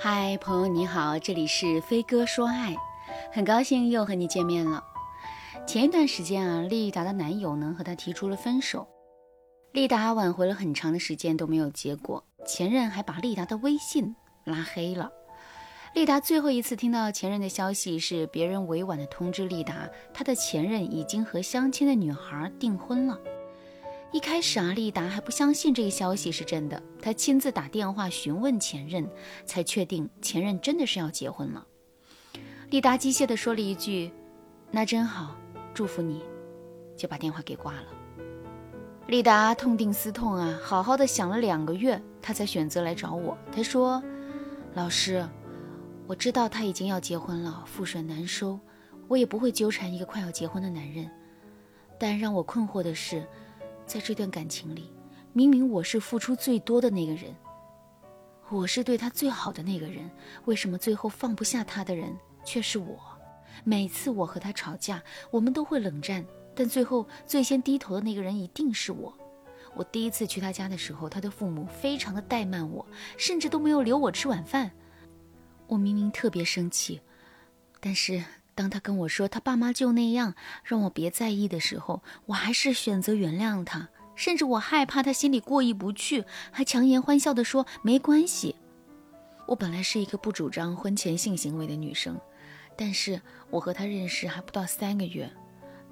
[0.00, 2.76] 嗨，朋友你好，这里是飞哥说爱，
[3.32, 4.80] 很高兴又和你见面了。
[5.66, 8.86] 前一段时间啊，丽达的男友呢和她提出了分手，
[9.72, 14.14] 丽达挽回了很长的时间都没有结果，前任还把丽达的微信
[14.44, 15.10] 拉黑了。
[15.94, 23.18] 丽达最后一次听到前任的消息是别人委婉的通知丽达，她的前任已经和相亲的女孩订婚了。
[24.10, 26.82] 一开始啊，丽达还不相信这个消息是真的。
[27.00, 29.06] 她亲自打电话询问前任，
[29.44, 31.66] 才确定前任真的是要结婚了。
[32.70, 34.10] 丽达机械地说了一句
[34.72, 35.36] ：“那真好，
[35.74, 36.22] 祝福你。”
[36.96, 37.84] 就把电话给挂了。
[39.08, 43.36] 丽达痛定思痛啊，好好的想了两个月，她才选择来找我。
[43.52, 44.02] 她说
[44.72, 45.28] ：“老师，
[46.06, 48.58] 我知道他已经要结婚了，覆水难收，
[49.06, 51.10] 我也不会纠缠一个快要结婚的男人。
[51.98, 53.22] 但让我困惑的是。”
[53.88, 54.92] 在这段感情里，
[55.32, 57.34] 明明我是付出最多的那个人，
[58.50, 60.10] 我是对他最好的那个人，
[60.44, 63.00] 为什么最后放不下他的人却是我？
[63.64, 66.22] 每次我和他吵架，我们都会冷战，
[66.54, 69.12] 但最后最先低头的那个人一定是我。
[69.74, 74.70] 我第一次去他家的时候，他的父母非常的怠慢我，甚至都没有留我吃晚饭。
[75.66, 77.00] 我明明特别生气，
[77.80, 78.22] 但是。
[78.58, 83.88] 当他跟我说他爸妈就那样，让我别在意的时候，我还是选择原谅他。
[84.16, 88.56] 甚至我害怕他心里过意不去，还强颜欢笑地说没关系。
[89.46, 92.20] 我本来是一个不主张婚前性行为的女生，
[92.76, 95.30] 但是我和他认识还不到三个月，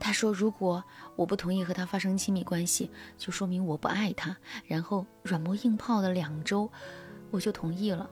[0.00, 0.82] 他说如果
[1.16, 4.34] 我不同意和他发生亲密关系，就说明我不爱他。
[4.66, 6.72] 然后软磨硬泡了两周，
[7.30, 8.08] 我就同意了。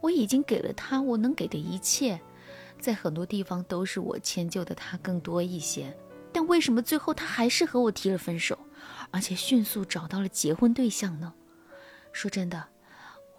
[0.00, 2.18] 我已经给了他我能给的一切。
[2.78, 5.96] 在很多地方都是我迁就的他更多一些，
[6.32, 8.58] 但为什么最后他还是和我提了分手，
[9.10, 11.32] 而且迅速找到了结婚对象呢？
[12.12, 12.66] 说真的，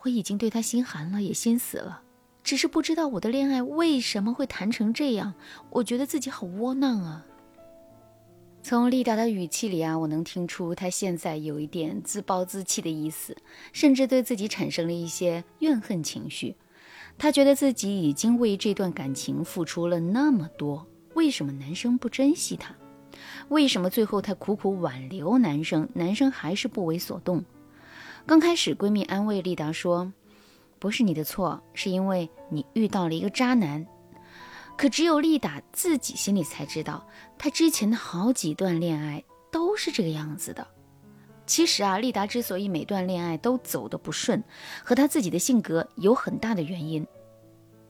[0.03, 2.01] 我已经对他心寒了，也心死了，
[2.43, 5.33] 只是不知道我的恋爱为什么会谈成这样，
[5.69, 7.25] 我觉得自己好窝囊啊。
[8.63, 13.37] 从丽达的语气里啊，我能听出她现在有一点自暴自弃的意思，
[13.71, 16.55] 甚至对自己产生了一些怨恨情绪。
[17.17, 22.75] 她觉得自己已经为这段感情付出了那么多，为什么男生不珍惜她？
[23.49, 27.43] 为什么最后她苦苦挽留男生，男生还是不为所动？
[28.25, 30.11] 刚开始，闺蜜安慰丽达说
[30.79, 33.85] ：“不是你的错，是因为你遇到了一个渣男。”
[34.77, 40.67] 可只有丽达自己心里才知道，她之前的好几段恋爱都是这个样子的。
[41.45, 44.43] 其实啊，丽达之所以每段恋爱都走得不顺，
[44.83, 47.05] 和她自己的性格有很大的原因。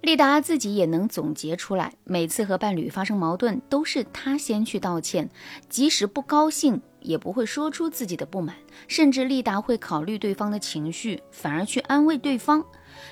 [0.01, 5.27] 丽达自己也能总结出来，每次和伴侣发生矛盾，都是她先去道歉，
[5.67, 8.55] 即使不高兴，也不会说出自己的不满，
[8.87, 12.63] 甚至丽达会考虑对方的情绪，反而去安慰对方。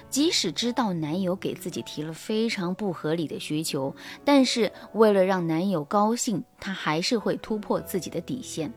[0.10, 8.72] 即使知道男友给自己提了非常不合理的需求，但是为了让男友高兴，她还是会突破自己的底线。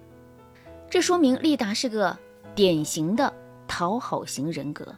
[0.88, 2.16] 这说明丽达是个
[2.54, 3.32] 典型的
[3.66, 4.94] 讨好型人格。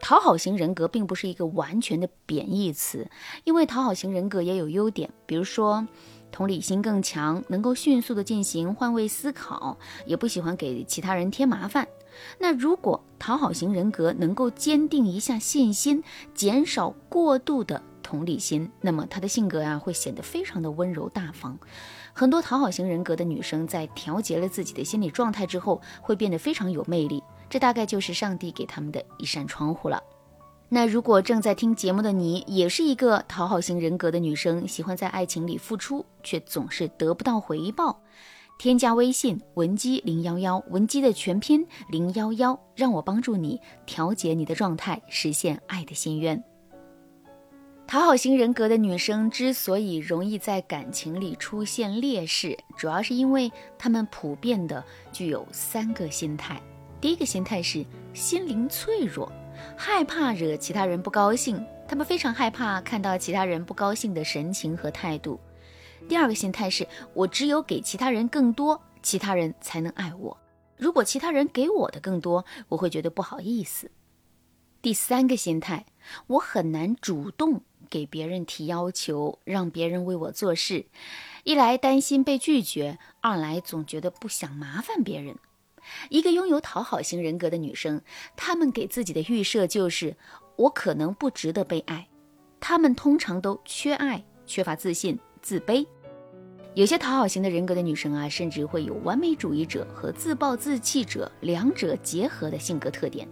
[0.00, 3.08] 讨好型人格并不是一个完全的贬义词，
[3.44, 5.86] 因为讨好型人格也有优点，比如说
[6.32, 9.76] 同理心更强，能够迅速的进行换位思考，
[10.06, 11.86] 也不喜欢给其他人添麻烦。
[12.38, 16.02] 那如果讨好型人格能够坚定一下信心，
[16.34, 21.58] 减少过度的同理心，那么他的性格呀会显得非常的温柔大方。
[22.12, 27.22] 很多讨好型人格的女生在调节了自己的心理状态之后，会变得非常有魅力。
[27.48, 30.02] 这大概就是上帝给他们的一扇窗户了。
[30.68, 38.00] 那如果正在听节目的你，也是一个讨好型人格的女生，喜欢在爱情里付出，却总是得不到回报，
[38.58, 46.42] 添加微信文姬零幺幺，文姬的全拼零幺幺，让我帮助你调节你的状态，实现爱的心愿。
[47.86, 56.60] 讨好型人格的女生之所以容易在感情里出现劣势，主要是因为她们普遍的具有三个心态。
[56.98, 57.84] 第一个心态是
[58.14, 59.30] 心灵脆弱，
[59.76, 65.38] 害怕惹其他人不高兴，她们非常害怕看到其他人不高兴的神情和态度。
[66.08, 70.36] 第二个心态是我只有给其他人更多，其他人才能爱我。
[70.76, 73.90] 如果其他人给我的更多，我会觉得不好意思。
[74.82, 75.86] 第三个心态，
[76.26, 77.62] 我很难主动。
[77.88, 80.86] 给别人提要求，让别人为我做事，
[81.44, 85.36] 一来担心被拒绝，二来总觉得不想麻烦别人。
[86.08, 88.02] 一个拥有讨好型人格的女生，
[88.34, 90.16] 她们给自己的预设就是
[90.56, 92.08] 我可能不值得被爱。
[92.58, 95.16] 她们通常都缺爱、缺乏自信、
[95.46, 95.86] 自卑。
[96.74, 103.28] 有些讨好型的人格的女生啊，甚至会有完美主义者和自暴自弃者两者结合的性格特点。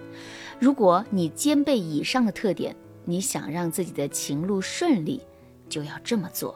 [0.61, 5.21] 如果你兼备以上的特点，你想让自己的情路顺利，
[5.69, 6.55] 就要这么做。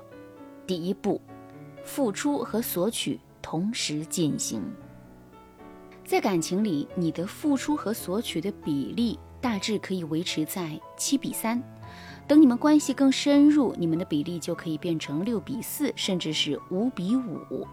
[0.65, 1.21] 第一步，
[1.83, 4.63] 付出和索取同时进行。
[6.05, 11.62] 在感情里，你的付出和索取的比例大致可以维持在七比三。
[12.26, 17.67] 等你们关系更深入，你们的比例就可以变成六比四，甚至是五比五。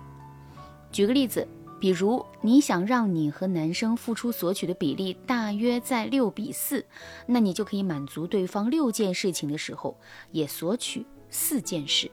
[0.91, 1.45] 举个例子，
[1.77, 6.85] 比如你想让你和男生付出索取的比例大约在六比四，
[7.25, 9.97] 那你就可以满足对方六件事情的时候，
[10.31, 12.09] 也索取四件事。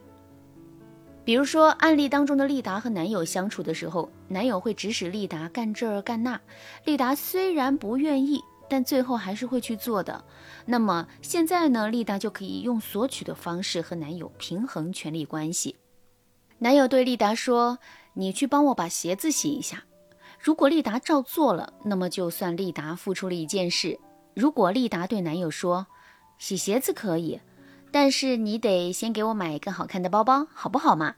[1.25, 6.40] 比如说，案例当中的丽达和男友相处的时候，男友会指使丽达干这儿干那，
[6.84, 8.43] 丽达虽然不愿意，
[8.73, 10.25] 但最后还是会去做的。
[10.65, 15.77] 那么现在呢，丽达就可以用索取的方式和男友平衡权力关系。
[16.57, 17.79] 男友对丽达说
[18.17, 19.85] ：“你去帮我把鞋子洗一下。”
[20.41, 24.01] 如果丽达照做了，那么就算丽达付出了一件事。
[24.33, 25.87] 如果丽达对男友说
[26.39, 27.39] ：“洗鞋子可以。”
[27.93, 31.15] 但是你得先给我买一个好看的包包，好不好嘛？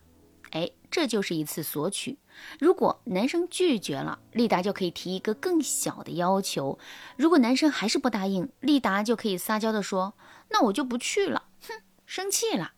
[0.51, 2.19] 哎，这就是一次索取。
[2.61, 6.79] 如果男生拒绝了，丽达就可以提一个更小的要求。
[7.17, 10.15] 如果男生还是不答应，丽达就可以撒娇的说
[10.51, 12.75] ：“那我就不去了。”哼，生气了。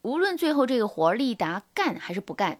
[0.00, 2.58] 无论最后这个活丽达干还是不干，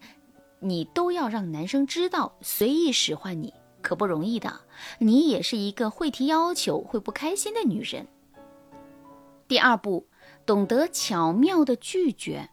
[0.60, 4.60] 你都要让男生知道，随意使唤你可不容易的。
[4.98, 8.06] 你也是一个会提要求、会不开心的女人。
[9.48, 10.06] 第二步，
[10.44, 12.50] 懂得巧妙的拒绝。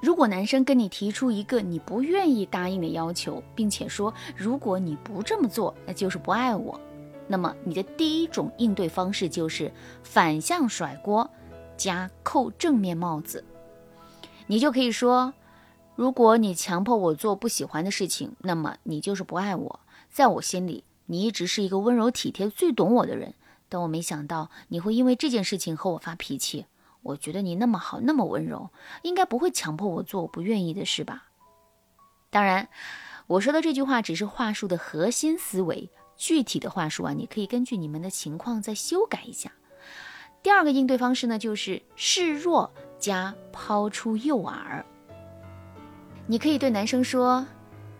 [0.00, 6.80] 如果男生跟你提出一个你不愿意答应的要求，并且说如果你不这么做，那就是不爱我，
[7.26, 9.72] 那么你的第一种应对方式就是
[10.02, 11.28] 反向甩锅
[11.76, 13.44] 加扣正面帽子。
[14.46, 15.34] 你就可以说，
[15.96, 19.80] 如果你强迫我做不喜欢的事情，那么你就是不爱我。
[20.10, 23.34] 在我心里，你一直是一个温柔体贴、最懂我的人。
[23.68, 26.64] 但我没想到你会因为这件事情和我发脾气。
[27.02, 28.70] 我觉得你那么好，那么温柔，
[29.02, 31.24] 应该不会强迫我做我不愿意的事吧？
[32.30, 32.68] 当然，
[33.26, 39.50] 我说的这句话只是话术的核心思维，具体的话术啊，你可以根据你们的情况再修改一下。
[40.42, 44.84] 第二个应对方式呢，就是示弱加抛出诱饵。
[46.26, 47.46] 你可以对男生说：“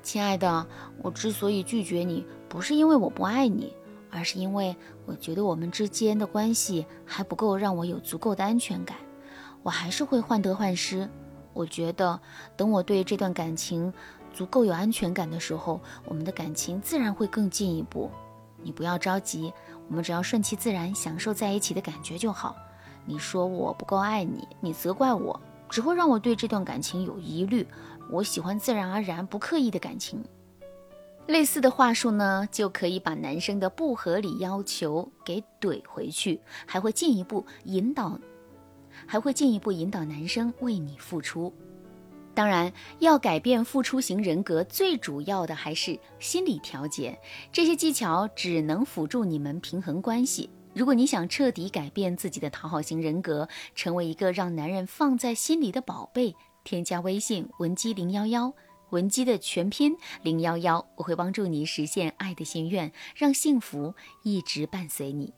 [0.03, 0.67] 亲爱的，
[1.03, 3.73] 我之所以拒绝你，不是因为我不爱你。”
[4.11, 4.75] 而是因为
[5.07, 8.97] 我觉得我们之间的关系还不够让我有足够的安全感，
[9.63, 11.09] 我还是会患得患失。
[11.53, 12.21] 我觉得
[12.57, 13.93] 等我对这段感情
[14.33, 18.11] 足够有安全感的时候，我们的感情自然会更进一步。
[18.63, 19.53] 你不要着急，
[19.89, 22.57] 我们只要顺其自然，享受在一起的感觉就好。
[23.05, 27.67] 你说我不够爱你，你责怪我，只会让我对这段感情有疑虑。
[28.11, 30.23] 我喜欢自然而然、不刻意的感情。
[31.29, 38.19] 类似的话术呢，就可以把男生的不合理要求给怼回去，还会进一步引导，
[39.07, 41.53] 还会进一步引导男生为你付出。
[42.33, 47.19] 当然，要改变付出型人格，最主要的还是心理调节。
[47.53, 50.49] 这些技巧只能辅助你们平衡关系。
[50.73, 56.35] 如果你想彻底改变自己的讨好型人格，成为一个让男人放在心里的宝贝，
[56.65, 58.51] 添加微信文姬零幺幺。
[58.91, 65.33] 文姬的全拼零幺幺，我会帮助你实现爱的心愿，让幸福一直伴随你。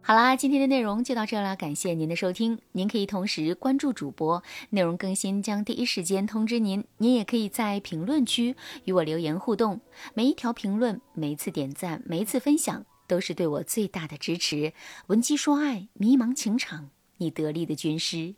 [0.00, 2.58] 好啦，今天的内容就到这了，感谢您的收听。
[2.72, 6.82] 您可以同时关注主播，内容更新将第一时间通知您。
[6.96, 9.82] 您也可以在评论区与我留言互动，
[10.14, 14.72] 每一条评论、每一次点赞、每一次分享，都是对我最大的支持。
[15.08, 18.34] 文姬说爱，迷茫情场，你得力的军师。